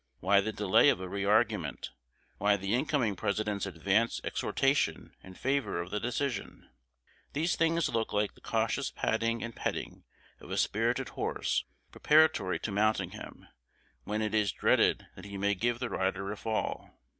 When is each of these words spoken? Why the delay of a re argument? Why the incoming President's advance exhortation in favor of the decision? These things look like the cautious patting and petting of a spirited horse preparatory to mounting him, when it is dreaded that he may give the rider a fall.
Why 0.19 0.41
the 0.41 0.51
delay 0.51 0.89
of 0.89 0.99
a 0.99 1.07
re 1.07 1.25
argument? 1.25 1.91
Why 2.39 2.57
the 2.57 2.73
incoming 2.73 3.15
President's 3.15 3.67
advance 3.67 4.19
exhortation 4.23 5.13
in 5.21 5.35
favor 5.35 5.79
of 5.79 5.91
the 5.91 5.99
decision? 5.99 6.67
These 7.33 7.55
things 7.55 7.87
look 7.87 8.11
like 8.11 8.33
the 8.33 8.41
cautious 8.41 8.89
patting 8.89 9.43
and 9.43 9.55
petting 9.55 10.05
of 10.39 10.49
a 10.49 10.57
spirited 10.57 11.09
horse 11.09 11.65
preparatory 11.91 12.57
to 12.61 12.71
mounting 12.71 13.11
him, 13.11 13.45
when 14.03 14.23
it 14.23 14.33
is 14.33 14.51
dreaded 14.51 15.05
that 15.13 15.25
he 15.25 15.37
may 15.37 15.53
give 15.53 15.77
the 15.77 15.87
rider 15.91 16.31
a 16.31 16.35
fall. 16.35 16.89